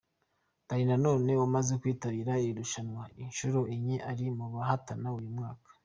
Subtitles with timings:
[0.67, 5.69] Danny Nanone umaze kwitabira iri rushanwa inshuro enye ari mu bahatana uyu mwaka.